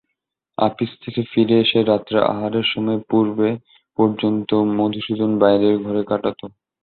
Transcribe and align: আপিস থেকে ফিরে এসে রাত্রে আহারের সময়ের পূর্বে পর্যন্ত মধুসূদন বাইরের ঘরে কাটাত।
আপিস 0.57 0.91
থেকে 1.03 1.21
ফিরে 1.31 1.55
এসে 1.63 1.79
রাত্রে 1.83 2.17
আহারের 2.31 2.65
সময়ের 2.71 3.01
পূর্বে 3.09 3.49
পর্যন্ত 3.97 4.49
মধুসূদন 4.77 5.31
বাইরের 5.41 5.75
ঘরে 5.83 6.01
কাটাত। 6.03 6.39